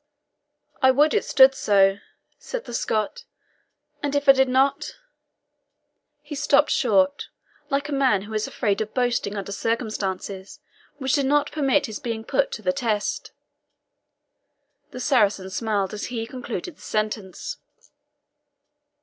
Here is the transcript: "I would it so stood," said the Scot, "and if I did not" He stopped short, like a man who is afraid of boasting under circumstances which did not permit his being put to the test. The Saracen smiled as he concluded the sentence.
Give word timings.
"I 0.81 0.89
would 0.89 1.13
it 1.13 1.23
so 1.25 1.47
stood," 1.51 2.01
said 2.39 2.65
the 2.65 2.73
Scot, 2.73 3.23
"and 4.01 4.15
if 4.15 4.27
I 4.27 4.31
did 4.31 4.49
not" 4.49 4.95
He 6.23 6.33
stopped 6.33 6.71
short, 6.71 7.27
like 7.69 7.87
a 7.87 7.91
man 7.91 8.23
who 8.23 8.33
is 8.33 8.47
afraid 8.47 8.81
of 8.81 8.95
boasting 8.95 9.35
under 9.37 9.51
circumstances 9.51 10.59
which 10.97 11.13
did 11.13 11.27
not 11.27 11.51
permit 11.51 11.85
his 11.85 11.99
being 11.99 12.23
put 12.23 12.51
to 12.53 12.63
the 12.63 12.73
test. 12.73 13.31
The 14.89 14.99
Saracen 14.99 15.51
smiled 15.51 15.93
as 15.93 16.05
he 16.05 16.25
concluded 16.25 16.77
the 16.77 16.81
sentence. 16.81 17.57